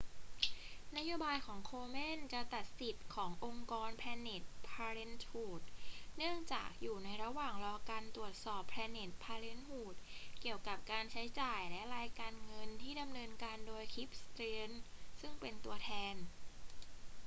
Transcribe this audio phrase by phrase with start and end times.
[0.97, 5.61] นโยบายของ komen จะตัดสิทธิ์ขององค์กร planned parenthood
[6.17, 9.95] เนื่องจากอยู่ในระหว่างรอการตรวจสอบ planned parenthood
[10.41, 14.77] เกี่ยวกับการใช้จ่ายและรายงานการเงินที่ดำเนินการโดย cliff stearns
[15.21, 16.15] ซึ่งเป็นตัวแทน